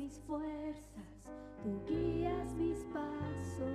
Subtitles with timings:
[0.00, 1.10] Mis fuerzas,
[1.62, 3.68] tú guías mis pasos.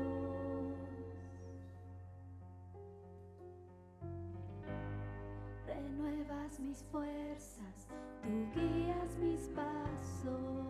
[5.67, 7.87] Renuevas mis fuerzas,
[8.23, 10.65] tú guías mis pasos.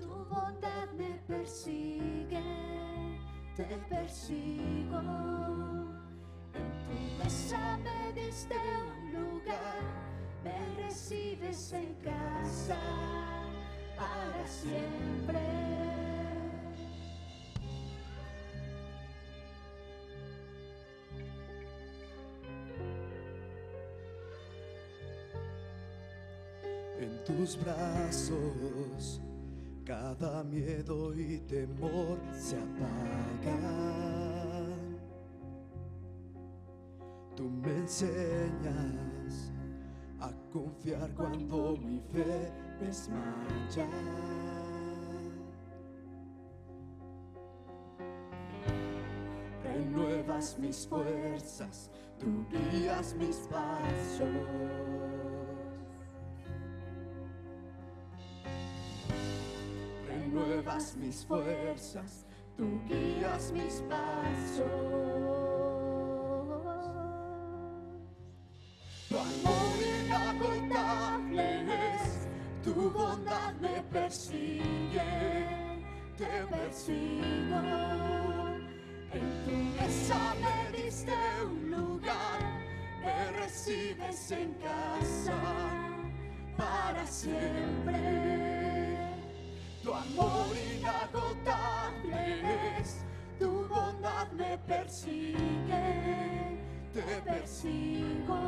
[0.00, 2.42] Tu bondad me persigue,
[3.56, 4.98] te persigo.
[6.54, 7.61] En tu mesa
[8.48, 9.82] me diste un lugar,
[10.44, 12.78] me recibes en casa
[13.96, 15.38] para siempre.
[27.00, 29.20] En tus brazos
[29.84, 34.31] cada miedo y temor se apagan.
[37.82, 39.52] Enseñas
[40.20, 43.88] a confiar cuando mi fe desmaya.
[49.64, 54.28] Renuevas mis fuerzas, tú guías mis pasos.
[60.08, 62.24] renuevas mis fuerzas,
[62.56, 65.31] tú guías mis pasos.
[80.40, 81.12] Me diste
[81.44, 82.40] un lugar,
[83.00, 85.34] me recibes en casa
[86.56, 87.98] para siempre.
[89.82, 92.42] Tu amor inagotable
[92.78, 93.04] es,
[93.38, 96.58] tu bondad me persigue,
[96.92, 98.40] te persigo.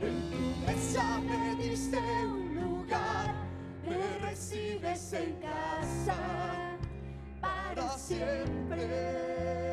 [0.00, 3.34] En tu mesa me diste un lugar,
[3.86, 6.16] me recibes en casa
[7.40, 9.69] para siempre.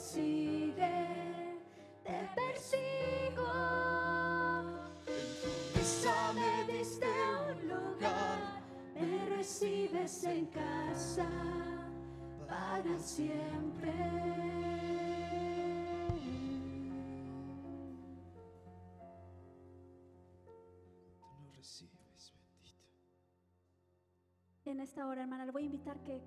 [0.00, 1.58] Persigue,
[2.02, 3.52] te persigo.
[5.74, 8.62] Quizá me diste un lugar,
[8.94, 11.28] me recibes en casa
[12.48, 13.92] para siempre.
[21.18, 22.74] Tú nos recibes, bendito.
[24.64, 26.22] En esta hora, hermana, le voy a invitar que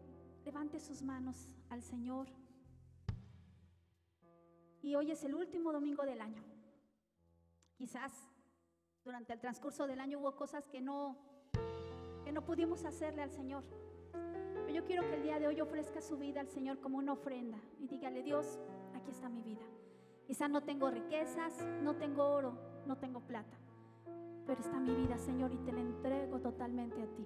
[0.46, 2.43] levante sus manos al Señor.
[4.84, 6.44] Y hoy es el último domingo del año.
[7.78, 8.12] Quizás
[9.04, 11.18] durante el transcurso del año hubo cosas que no,
[12.26, 13.64] que no pudimos hacerle al Señor.
[14.12, 17.14] Pero yo quiero que el día de hoy ofrezca su vida al Señor como una
[17.14, 18.60] ofrenda y dígale, Dios,
[18.94, 19.64] aquí está mi vida.
[20.28, 23.58] Quizás no tengo riquezas, no tengo oro, no tengo plata,
[24.46, 27.26] pero está mi vida, Señor, y te la entrego totalmente a ti.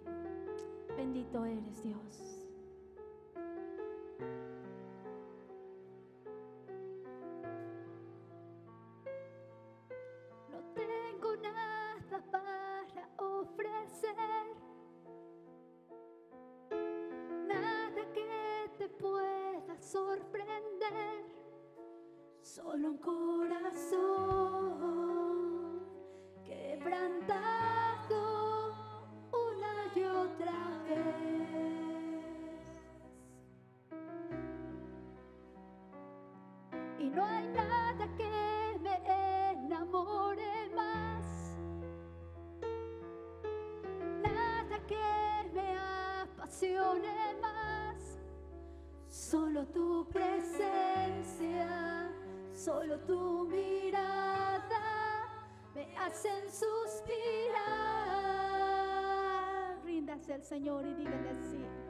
[0.96, 2.37] Bendito eres, Dios.
[60.18, 60.28] Suspirar.
[60.28, 61.87] Ríndase al Señor y dígale así.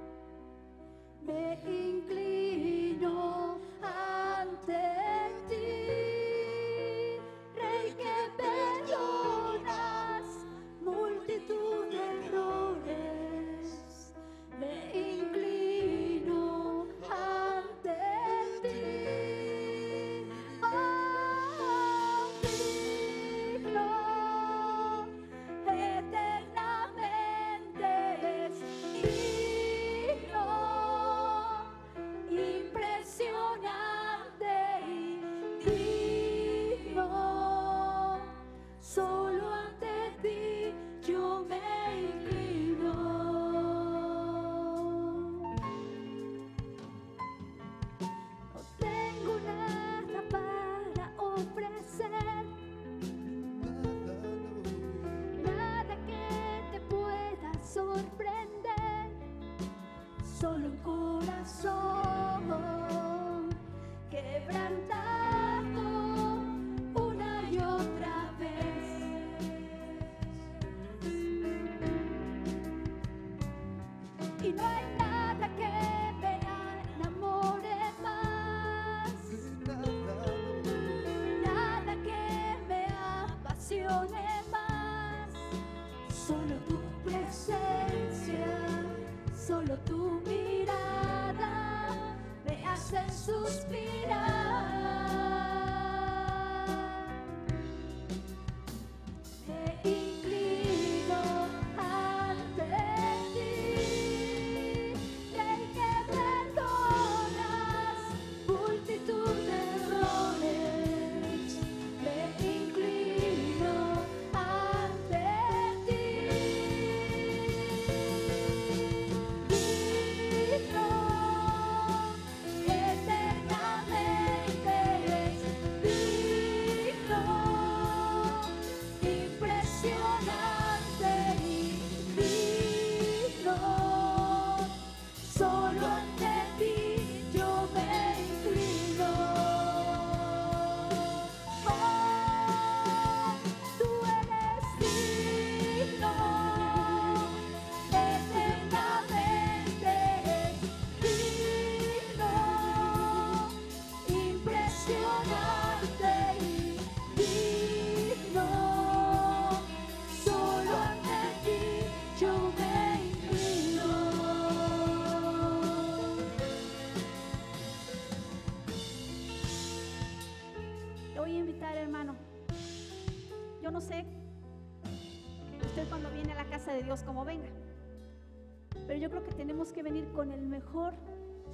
[179.48, 180.94] Tenemos que venir con el mejor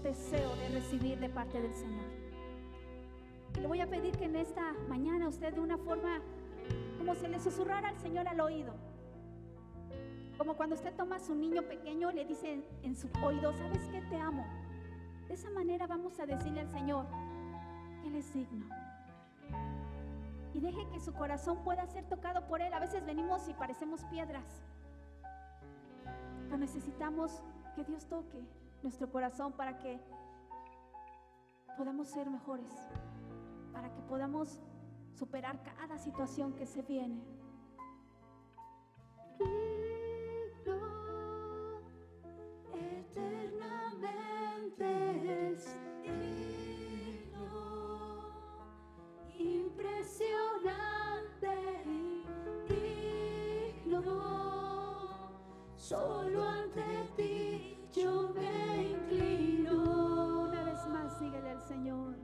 [0.02, 2.08] deseo de recibir de parte del Señor.
[3.56, 6.20] Y le voy a pedir que en esta mañana usted de una forma
[6.98, 8.74] como se le susurrara al Señor al oído.
[10.40, 14.02] Como cuando usted toma a su niño pequeño le dice en su oído, ¿sabes qué?
[14.10, 14.44] Te amo.
[15.28, 17.06] De esa manera vamos a decirle al Señor
[18.02, 18.66] que Él es digno.
[20.56, 22.74] Y deje que su corazón pueda ser tocado por Él.
[22.74, 24.64] A veces venimos y parecemos piedras
[26.58, 27.42] necesitamos
[27.76, 28.44] que Dios toque
[28.82, 30.00] nuestro corazón para que
[31.78, 32.72] podamos ser mejores,
[33.72, 34.60] para que podamos
[35.14, 37.22] superar cada situación que se viene.
[49.40, 51.56] impresionante,
[53.86, 54.12] digno,
[55.76, 56.84] solo ante
[57.16, 57.43] ti
[57.96, 60.48] yo me inclino.
[60.50, 62.16] Una vez más, síguele al Señor.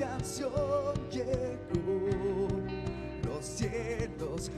[0.00, 0.50] canción
[1.10, 2.48] llegó,
[3.22, 4.50] los cielos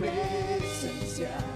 [0.00, 1.49] presencia.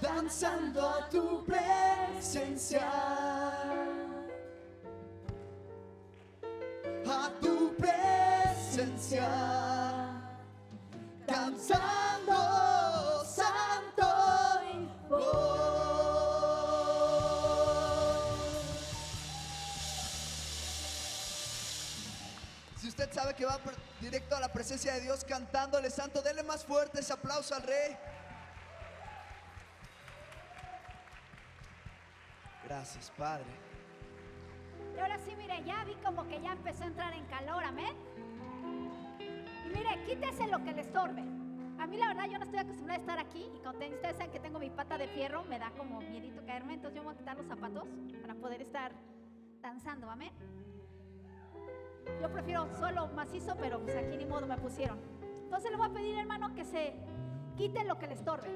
[0.00, 2.88] Danzando a tu presencia.
[7.10, 9.28] A tu presencia,
[11.26, 13.78] cantando santo.
[22.80, 23.58] Si usted sabe que va
[24.00, 27.96] directo a la presencia de Dios cantándole santo, denle más fuerte ese aplauso al rey.
[32.78, 33.44] Gracias, Padre.
[34.94, 37.92] Y ahora sí, mire, ya vi como que ya empezó a entrar en calor, amén.
[39.18, 41.22] Y mire, quítese lo que le estorbe.
[41.80, 44.30] A mí la verdad yo no estoy acostumbrada a estar aquí y cuando ustedes saben
[44.30, 47.18] que tengo mi pata de fierro, me da como miedito caerme, entonces yo voy a
[47.18, 47.82] quitar los zapatos
[48.22, 48.92] para poder estar
[49.60, 50.30] danzando, amén.
[52.22, 55.00] Yo prefiero solo macizo, pero pues aquí ni modo me pusieron.
[55.42, 56.94] Entonces le voy a pedir, hermano, que se
[57.56, 58.48] quite lo que le estorbe.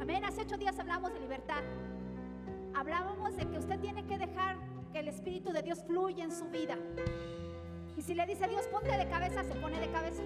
[0.00, 0.24] Amén.
[0.24, 1.64] Hace ocho días hablamos de libertad.
[2.80, 4.56] Hablábamos de que usted tiene que dejar
[4.90, 6.78] que el Espíritu de Dios fluya en su vida.
[7.94, 10.22] Y si le dice Dios, ponte de cabeza, se pone de cabeza.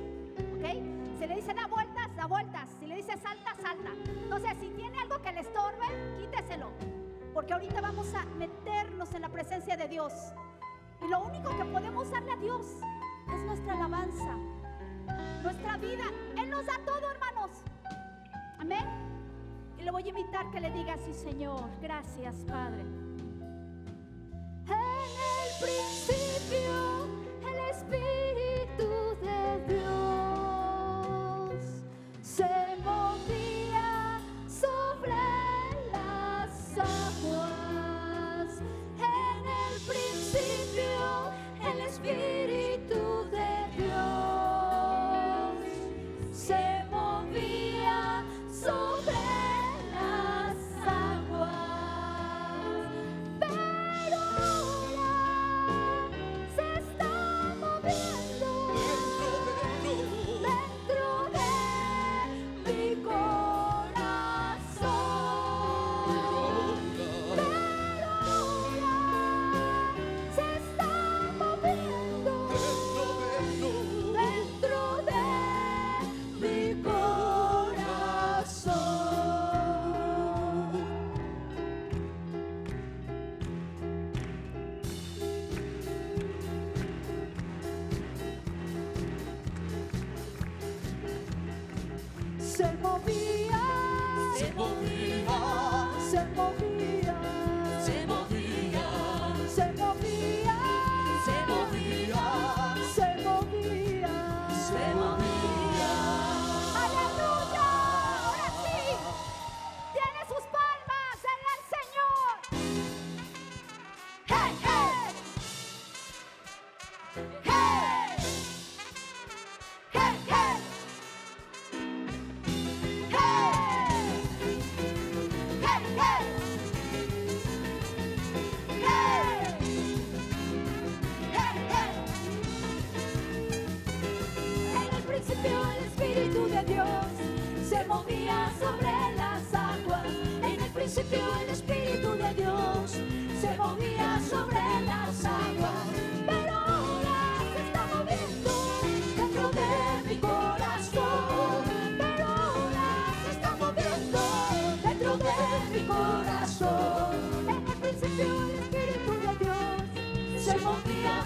[0.55, 1.19] ¿Ok?
[1.19, 2.69] Si le dice da vueltas, da vueltas.
[2.79, 3.91] Si le dice salta, salta.
[4.07, 5.85] Entonces, si tiene algo que le estorbe,
[6.21, 6.71] quíteselo.
[7.33, 10.13] Porque ahorita vamos a meternos en la presencia de Dios.
[11.05, 12.67] Y lo único que podemos darle a Dios
[13.35, 14.37] es nuestra alabanza,
[15.43, 16.05] nuestra vida.
[16.39, 17.51] Él nos da todo, hermanos.
[18.61, 19.24] Amén.
[19.85, 22.81] Y le voy a invitar que le diga así, Señor, gracias, Padre.
[24.65, 24.81] En
[25.43, 27.05] el principio,
[27.43, 28.89] el Espíritu
[29.21, 30.04] de Dios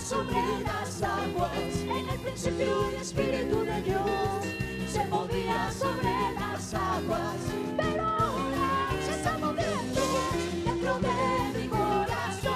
[0.09, 1.53] sobre las aguas.
[1.83, 4.41] En el principio el Espíritu de Dios
[4.91, 7.37] se movía sobre las aguas.
[7.77, 10.03] Pero ahora se está moviendo
[10.65, 12.55] dentro de mi corazón.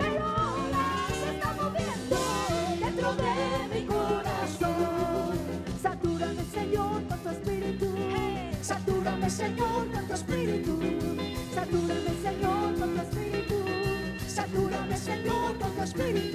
[0.00, 0.86] Pero ahora
[1.20, 2.18] se está moviendo
[2.80, 3.34] dentro de
[3.74, 5.38] mi corazón.
[5.80, 7.88] Satúrame, Señor, con tu espíritu.
[8.62, 10.80] Satúrame, Señor, con tu espíritu.
[11.54, 13.58] Satúrame, Señor, con tu espíritu.
[14.26, 16.27] Satúrame, Señor, con tu espíritu.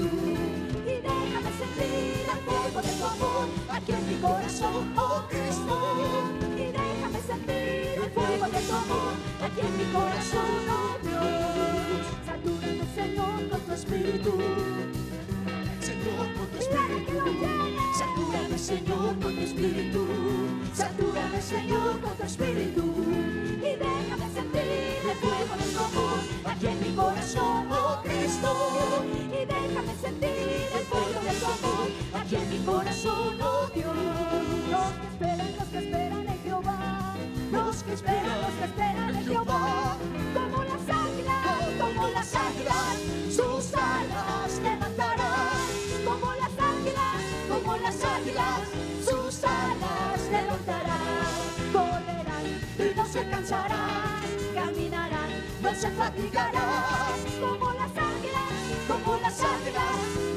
[55.74, 58.54] no se fatigarás como las águilas,
[58.88, 59.96] como las águilas,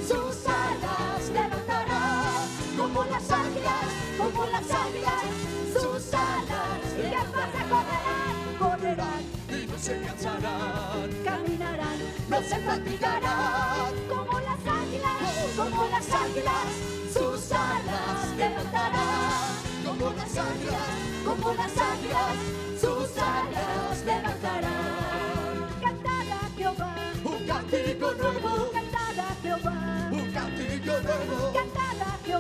[0.08, 3.84] sus alas levantarás como las águilas,
[4.16, 5.24] como las águilas,
[5.74, 11.98] sus alas y después correrán, correrán y no se cansarán, caminarán,
[12.30, 13.94] no se fatigarán.
[14.08, 16.66] Como las águilas, como las águilas,
[17.12, 19.56] sus alas levantarán.
[19.84, 20.88] Como las águilas,
[21.24, 24.85] como las águilas, sus alas levantarán.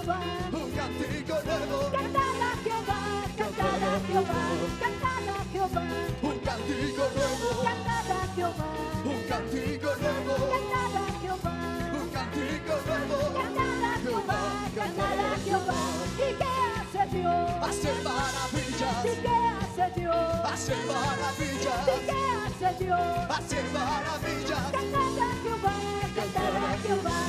[0.06, 0.22] Jeová,
[0.54, 1.90] um castigo levou.
[1.90, 3.00] Cantada Jeová,
[3.36, 4.42] cantada Jeová,
[4.78, 5.86] cantada Jeová,
[6.22, 7.64] um castigo levou.
[7.66, 8.70] Cantada Jeová,
[9.04, 10.46] um castigo levou.
[10.54, 11.58] Cantada Jeová,
[11.92, 13.26] um castigo levou.
[13.34, 14.42] Cantada Jeová,
[14.76, 15.80] cantada Jeová,
[16.14, 19.04] y que hace Dios, hace maravillas.
[19.04, 21.82] Y que hace Dios, hace maravillas.
[21.82, 24.70] Y que hace Dios, hace maravillas.
[24.70, 25.74] Cantada Jeová,
[26.14, 27.25] cantada Jeová.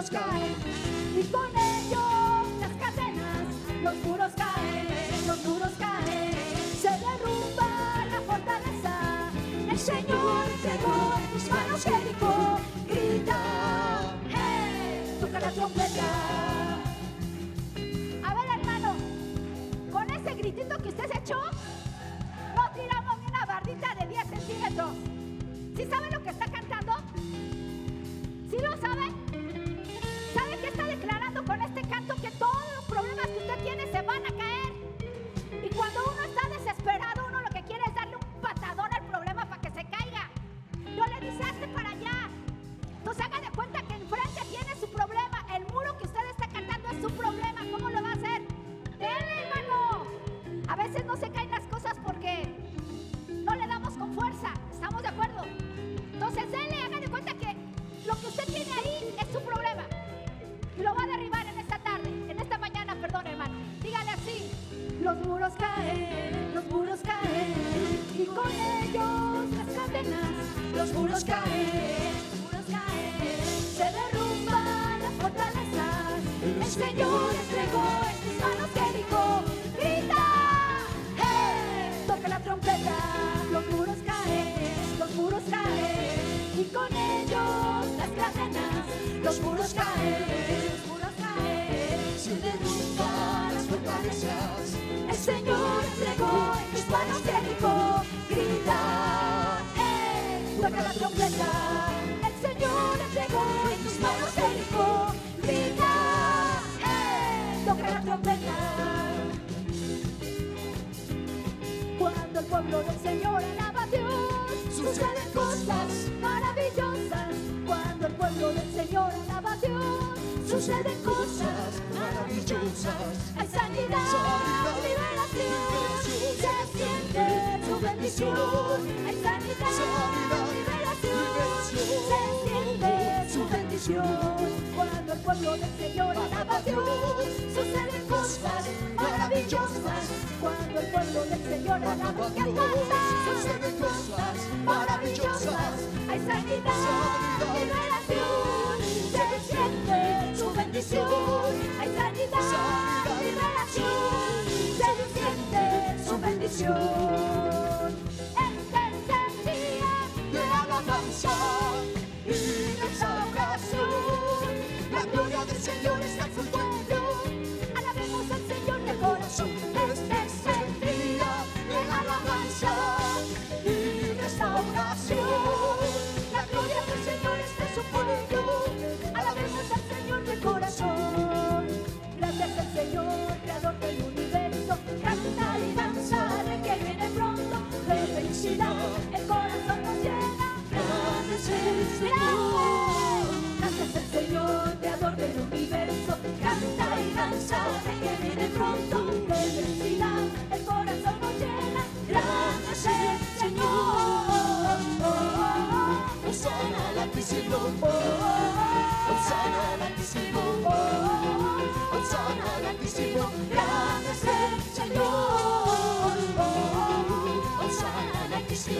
[0.00, 0.54] muros caen
[1.14, 3.44] y con ellos las cadenas,
[3.82, 4.86] los muros caen,
[5.26, 6.32] los muros caen,
[6.80, 9.30] se derrumba la fortaleza,
[9.70, 15.18] el Señor llegó, mis manos Jericó, grita, ¡eh!
[15.20, 16.06] toca la trompeta.
[18.24, 18.94] A ver hermano,
[19.92, 21.42] con ese gritito que usted se echó,
[22.56, 24.92] no tiramos ni una bardita de 10 centímetros.
[25.76, 26.92] ¿Sí saben lo que está cantando?
[28.50, 29.29] ¿Sí lo saben?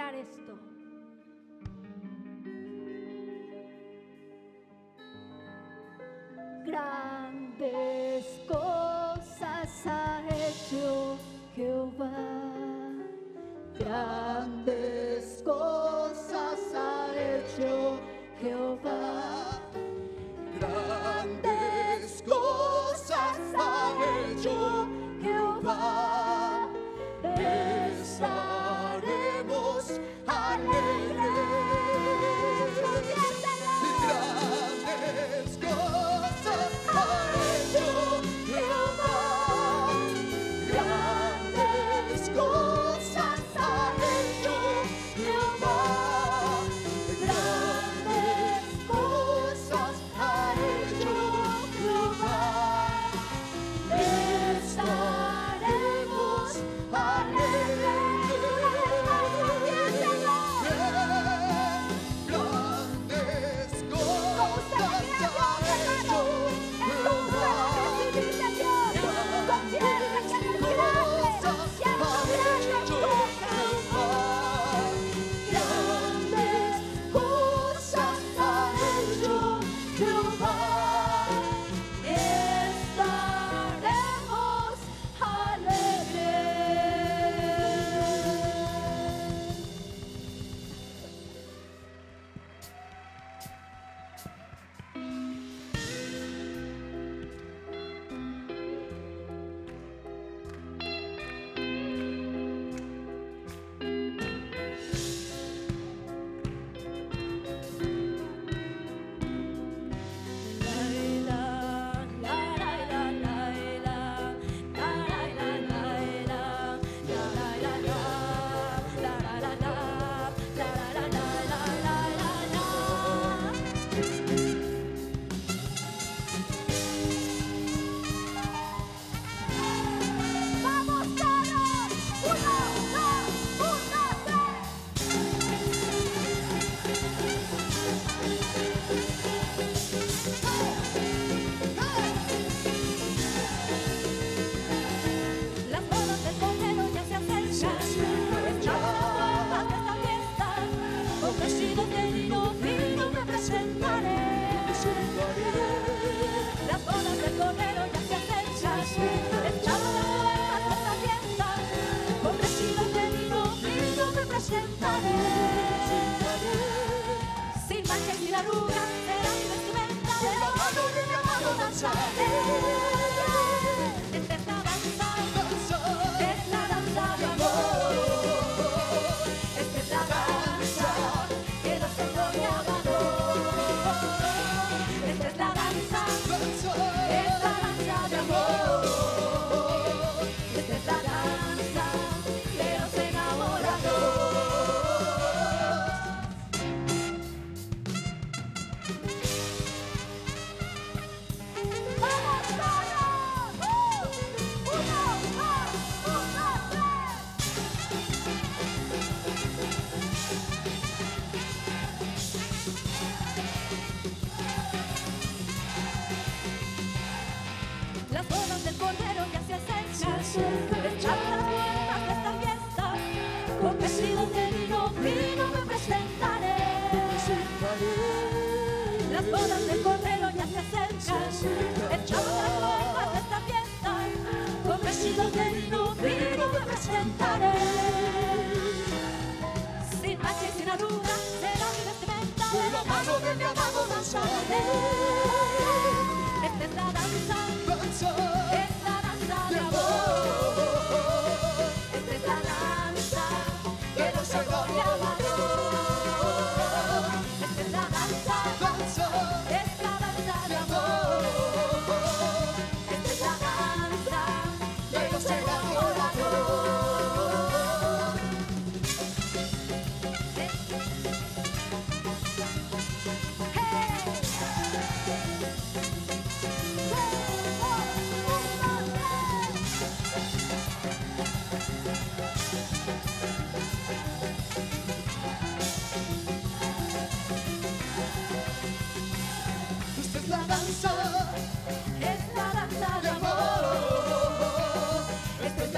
[0.00, 0.39] Declara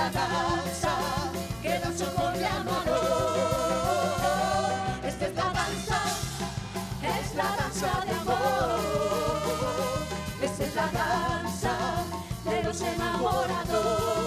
[0.03, 0.91] la danza
[1.63, 2.83] que danzo con mi amor.
[5.05, 6.01] Esta es la danza,
[7.03, 8.81] es la danza de amor.
[10.43, 11.75] Esta es la danza
[12.45, 14.23] de los enamorados.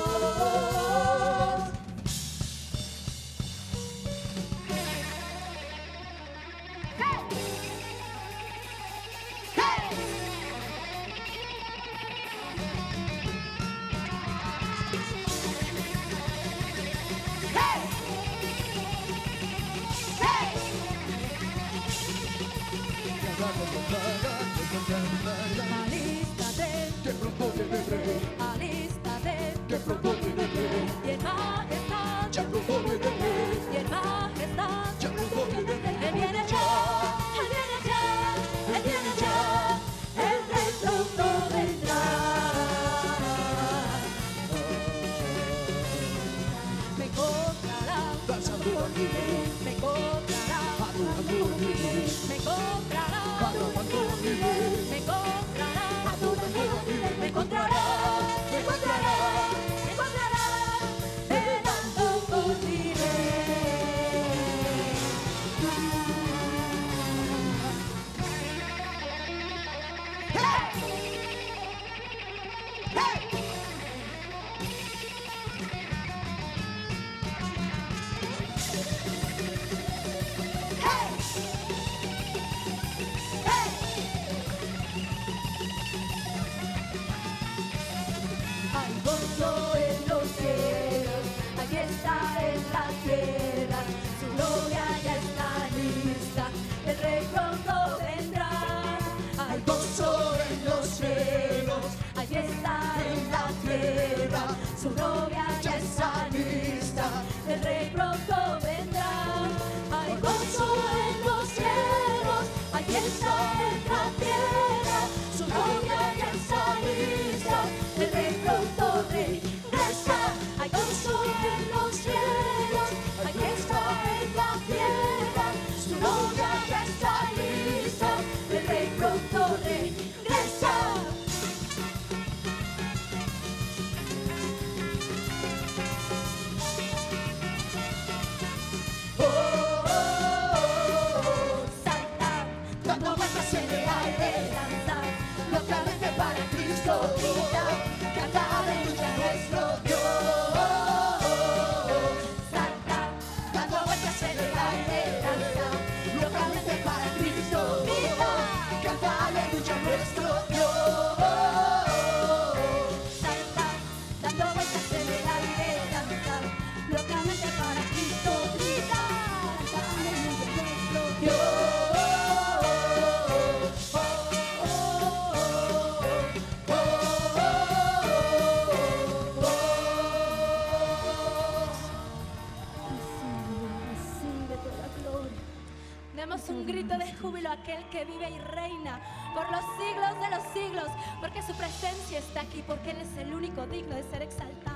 [186.26, 189.00] demos un grito de júbilo a aquel que vive y reina
[189.36, 190.90] por los siglos de los siglos,
[191.22, 194.75] porque su presencia está aquí, porque Él es el único digno de ser exaltado.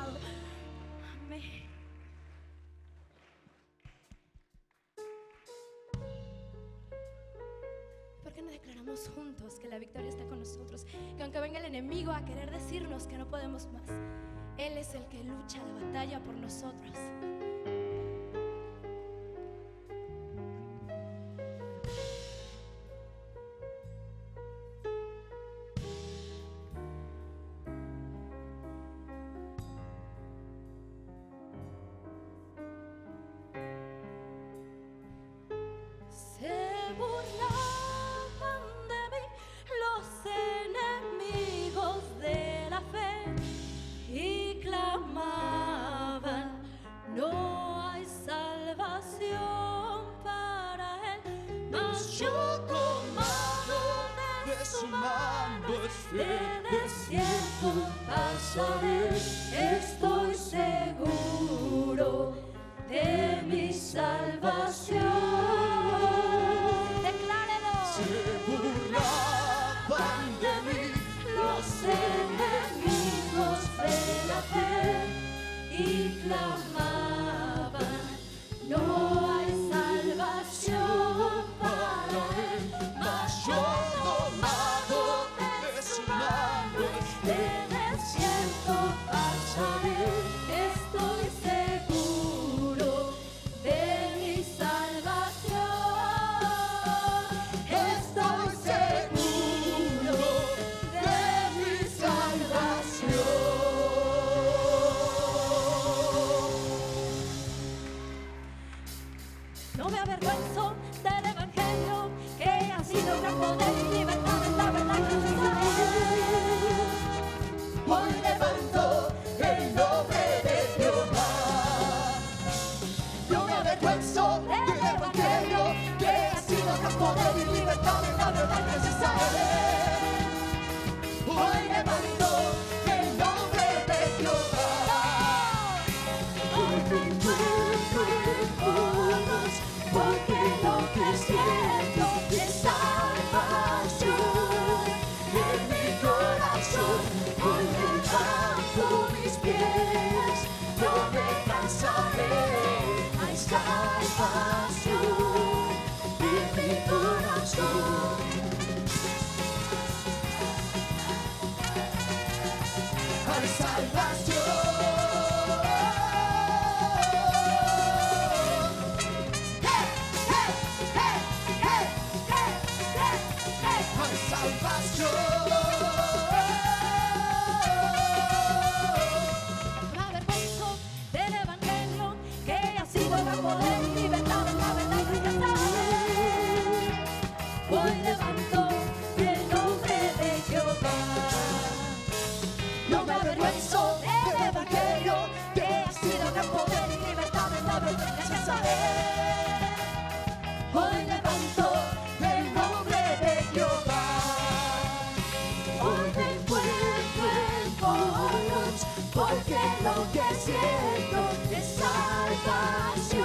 [209.96, 211.20] Lo que siento
[211.52, 213.20] es salvación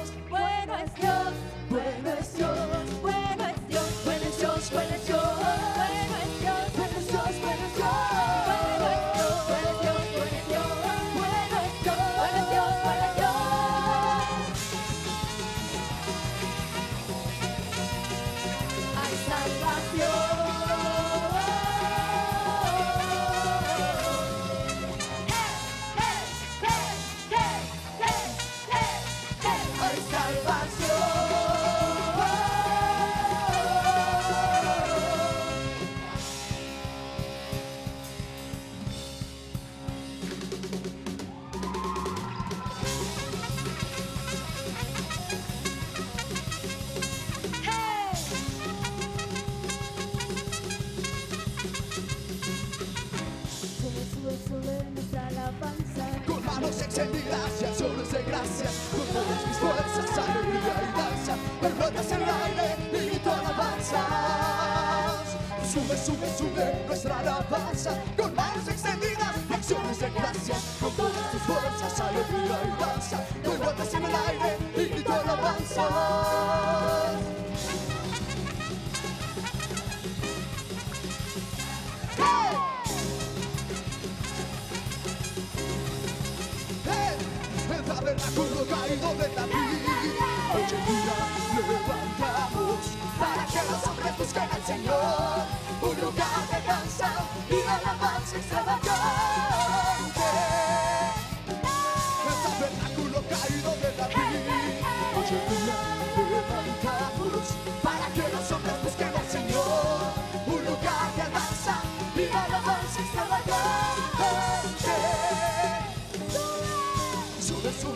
[0.00, 1.32] Dios, bueno es Dios,
[1.68, 2.79] bueno es Dios,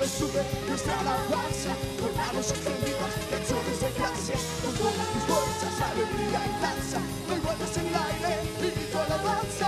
[0.04, 6.40] Sube, sube, nuestra alabanza Con manos extendidas, canciones de gracia Con todas tus fuerzas, alegría
[6.44, 9.66] y danza Doy vueltas en el aire y grito alabanza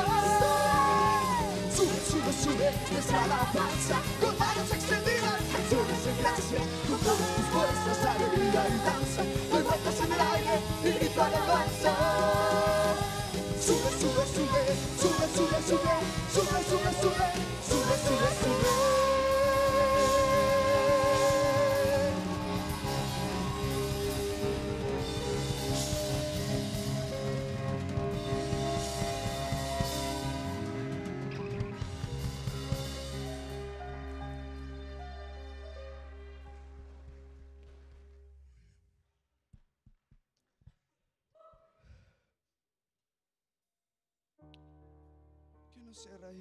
[1.72, 7.98] Sube, sube, sube nuestra alabanza Con manos extendidas, canciones de gracia Con todas tus fuerzas,
[8.04, 12.15] alegría y danza Doy vueltas en el aire y grito alabanza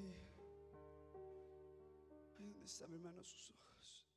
[0.03, 0.29] ahí.
[2.37, 4.07] Ahí donde está mi hermano sus ojos.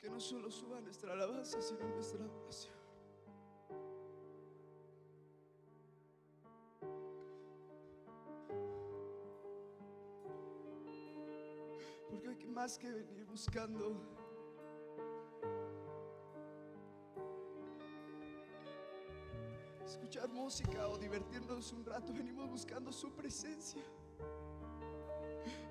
[0.00, 2.74] Que no solo suba nuestra alabanza, sino nuestra adoración.
[12.10, 14.15] Porque hay más que venir buscando
[19.96, 23.82] escuchar música o divertirnos un rato, venimos buscando su presencia.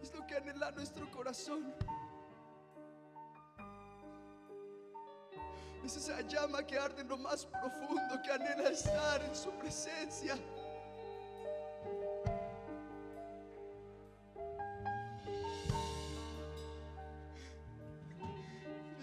[0.02, 1.74] Es lo que anhela nuestro corazón.
[5.84, 10.36] Es esa llama que arde en lo más profundo, que anhela estar en su presencia.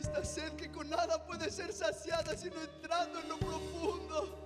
[0.00, 4.41] Esta sed que con nada puede ser saciada, sino entrando en lo profundo.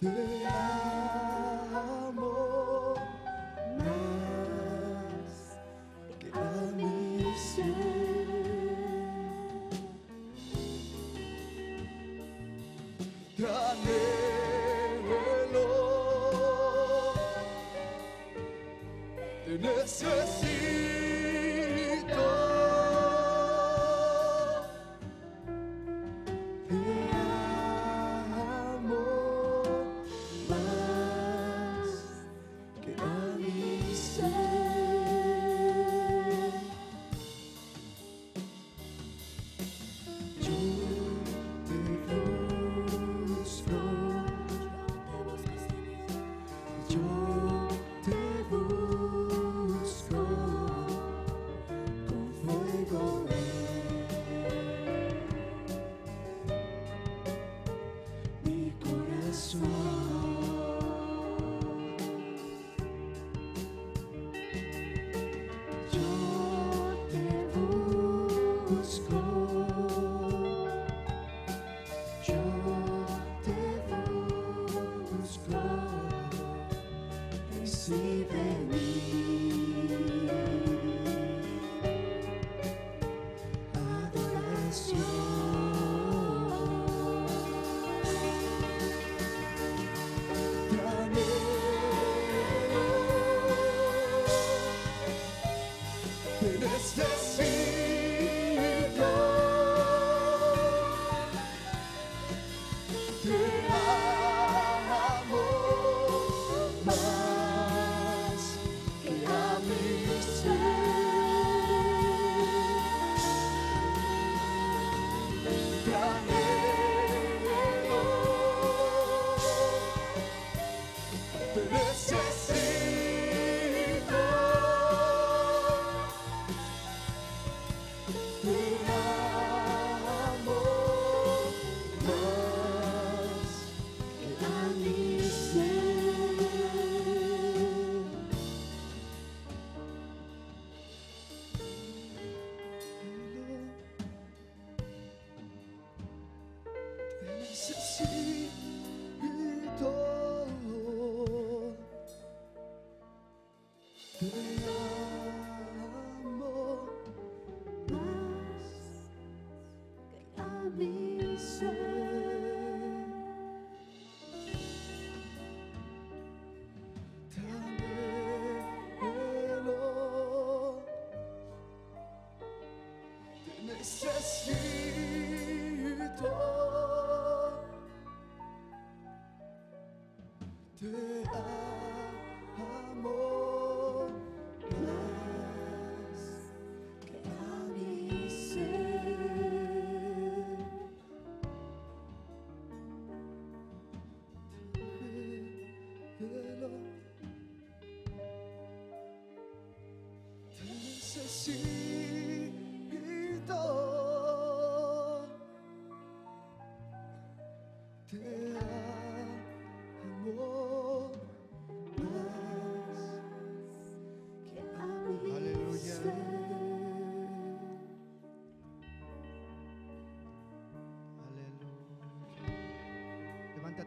[0.00, 0.87] Yeah.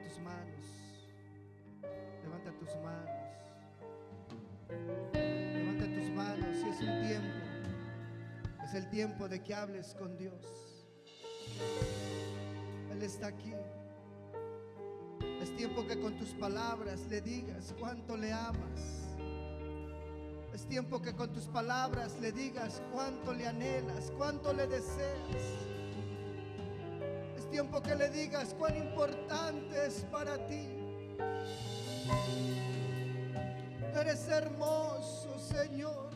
[0.04, 0.66] Tus manos.
[2.24, 3.10] Levanta tus manos.
[5.14, 6.58] Levanta tus manos.
[6.58, 7.52] Y es un tiempo.
[8.64, 10.88] Es el tiempo de que hables con Dios.
[12.91, 13.54] Él está aquí.
[15.41, 19.02] Es tiempo que con tus palabras le digas cuánto le amas.
[20.54, 25.81] Es tiempo que con tus palabras le digas cuánto le anhelas, cuánto le deseas.
[27.52, 30.70] Tiempo que le digas cuán importante es para ti.
[33.93, 36.12] Eres hermoso, Señor.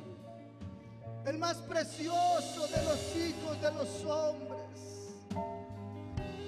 [1.25, 4.55] El más precioso de los hijos de los hombres.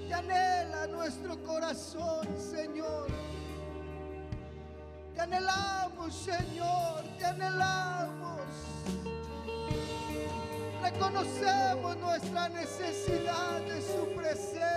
[0.07, 3.07] Te anhela nuestro corazón, Señor.
[5.13, 8.41] Te anhelamos, Señor, te anhelamos.
[10.81, 14.76] Reconocemos nuestra necesidad de su presencia.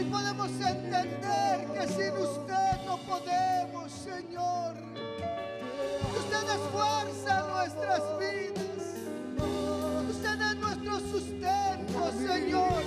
[0.00, 4.74] Hoy podemos entender que sin usted no podemos, Señor.
[6.18, 8.94] Usted es fuerza nuestras vidas.
[10.08, 12.82] Usted es nuestro sustento, Señor.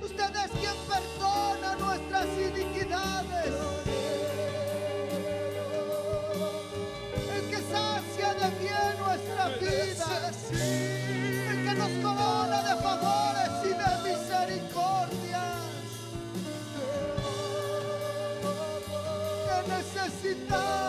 [0.00, 2.93] Usted es quien perdona nuestras iniquidades.
[20.24, 20.83] Necesitamos,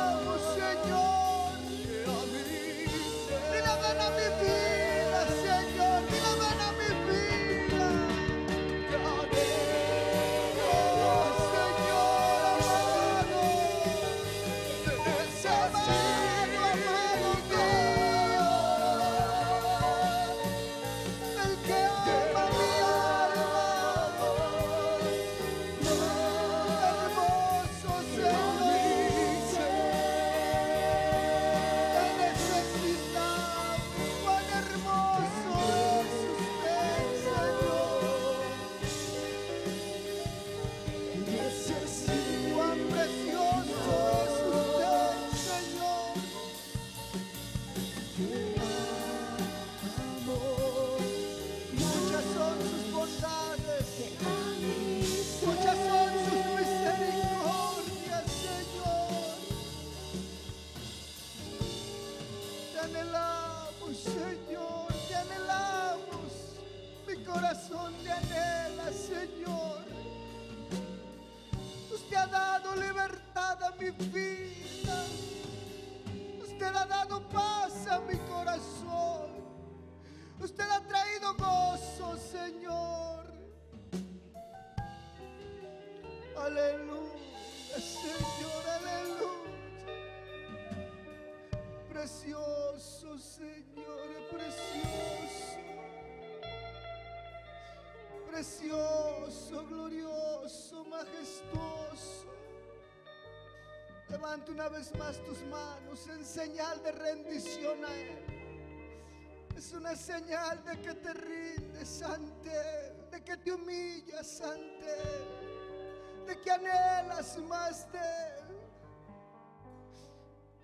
[104.56, 109.50] una vez más tus manos en señal de rendición a Él.
[109.54, 116.26] Es una señal de que te rindes ante Él, de que te humillas ante Él,
[116.28, 118.46] de que anhelas más de Él.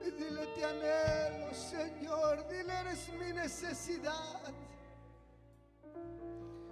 [0.08, 4.42] Y dile, te anhelo, Señor, dile, eres mi necesidad.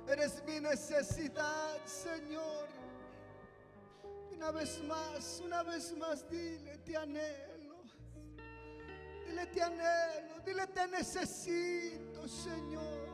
[0.07, 2.89] Eres mi necesidad, Señor.
[4.40, 7.84] Una vez más, una vez más, dile, te anhelo.
[9.28, 10.40] Dile, te anhelo.
[10.46, 13.10] Dile, te necesito, Señor.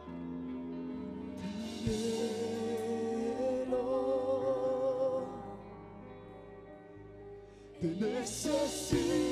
[7.82, 9.25] Te necesito,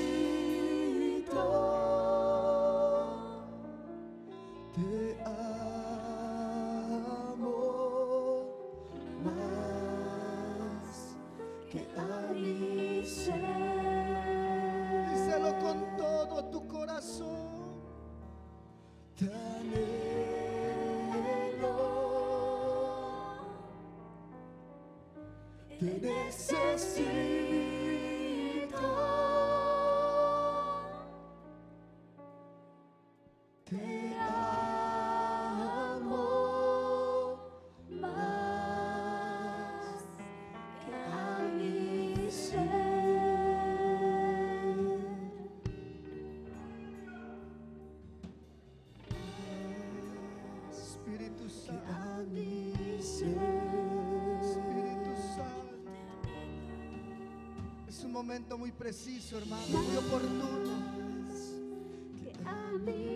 [58.13, 60.93] momento muy preciso, hermano, muy oportuno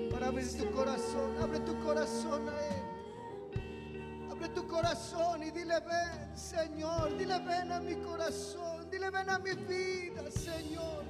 [0.09, 1.37] para abrir tu corazón.
[1.39, 2.83] Abre tu corazón a Él.
[4.31, 7.15] Abre tu corazón y dile ven, Señor.
[7.15, 8.89] Dile ven a mi corazón.
[8.89, 11.03] Dile ven a mi vida, Señor.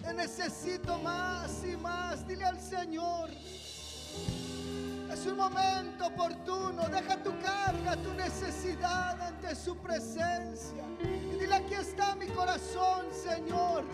[0.00, 2.24] Te necesito más y más.
[2.28, 3.30] Dile al Señor.
[5.18, 6.82] Es un momento oportuno.
[6.90, 10.84] Deja tu carga, tu necesidad ante su presencia.
[11.00, 13.84] Y dile, aquí está mi corazón, Señor.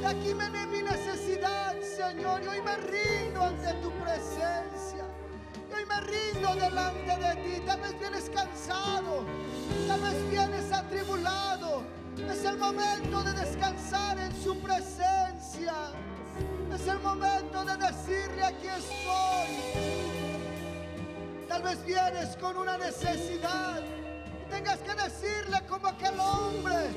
[0.00, 2.42] De aquí viene mi necesidad, Señor.
[2.42, 5.04] Y hoy me rindo ante tu presencia.
[5.68, 7.62] Y hoy me rindo delante de ti.
[7.66, 9.26] Tal vez vienes cansado.
[9.86, 11.82] Tal vez vienes atribulado.
[12.26, 15.74] Es el momento de descansar en su presencia.
[16.74, 19.97] Es el momento de decirle, aquí estoy.
[21.48, 23.80] Tal vez vienes con una necesidad.
[24.50, 26.90] Tengas que decirle como aquel hombre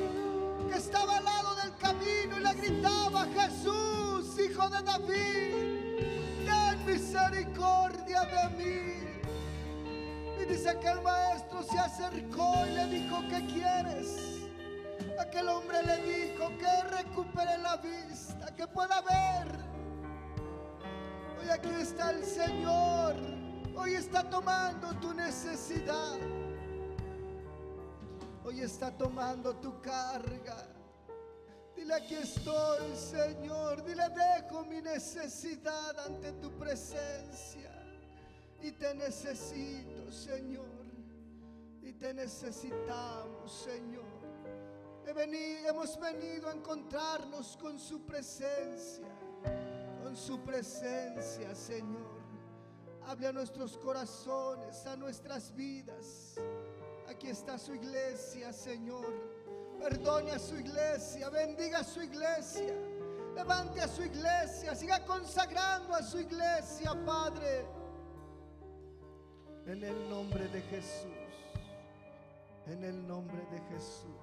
[0.69, 8.21] que estaba al lado del camino y le gritaba, Jesús, hijo de David, ten misericordia
[8.21, 9.01] de mí.
[10.41, 14.41] Y dice que el maestro se acercó y le dijo, ¿qué quieres?
[15.19, 19.59] Aquel hombre le dijo que recupere la vista, que pueda ver.
[21.39, 23.50] Hoy aquí está el Señor.
[23.75, 26.19] Hoy está tomando tu necesidad.
[28.43, 30.67] Hoy está tomando tu carga.
[31.75, 33.83] Dile, aquí estoy, Señor.
[33.83, 37.71] Dile, dejo mi necesidad ante tu presencia.
[38.61, 40.65] Y te necesito, Señor.
[41.81, 44.21] Y te necesitamos, Señor.
[45.05, 49.07] Hemos venido a encontrarnos con su presencia.
[50.03, 52.10] Con su presencia, Señor.
[53.11, 56.39] Hable a nuestros corazones, a nuestras vidas.
[57.09, 59.05] Aquí está su iglesia, Señor.
[59.81, 62.73] Perdone a su iglesia, bendiga a su iglesia.
[63.35, 67.65] Levante a su iglesia, siga consagrando a su iglesia, Padre.
[69.65, 71.11] En el nombre de Jesús.
[72.65, 74.21] En el nombre de Jesús.